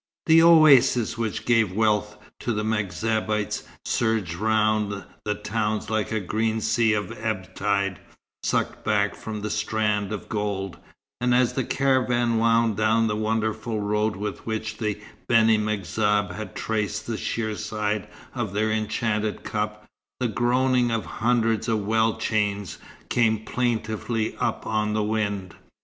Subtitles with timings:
[0.25, 6.59] The oasis which gave wealth to the M'Zabites surged round the towns like a green
[6.59, 7.99] sea at ebb tide,
[8.41, 10.79] sucked back from a strand of gold;
[11.21, 16.55] and as the caravan wound down the wonderful road with which the Beni M'Zab had
[16.55, 19.85] traced the sheer side of their enchanted cup,
[20.19, 22.79] the groaning of hundreds of well chains
[23.09, 25.53] came plaintively up on the wind.